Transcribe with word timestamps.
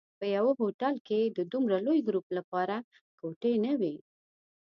په 0.19 0.25
یوه 0.35 0.51
هوټل 0.61 0.95
کې 1.07 1.19
د 1.37 1.39
دومره 1.51 1.77
لوی 1.85 1.99
ګروپ 2.07 2.27
لپاره 2.37 2.75
کوټې 3.19 3.53
نه 3.65 3.73
وې. 3.79 3.95